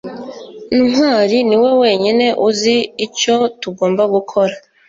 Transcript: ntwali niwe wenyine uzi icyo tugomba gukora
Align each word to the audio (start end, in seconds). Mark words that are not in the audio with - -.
ntwali 0.89 1.37
niwe 1.47 1.71
wenyine 1.81 2.25
uzi 2.47 2.77
icyo 3.05 3.35
tugomba 3.61 4.03
gukora 4.13 4.53